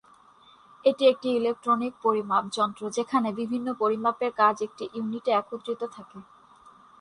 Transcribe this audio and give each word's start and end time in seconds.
এটি 0.85 1.03
একটি 1.07 1.27
ইলেকট্রনিক 1.39 1.93
পরিমাপ 2.03 2.43
যন্ত্র, 2.57 2.83
যেখানে 2.97 3.29
বিভিন্ন 3.39 3.67
পরিমাপের 3.81 4.31
কাজ 4.41 4.55
একটি 4.67 4.83
ইউনিটে 4.93 5.31
একত্রিত 5.33 5.81
থাকে। 5.95 6.17